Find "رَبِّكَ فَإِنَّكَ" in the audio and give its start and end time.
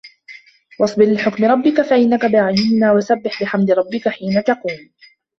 1.45-2.25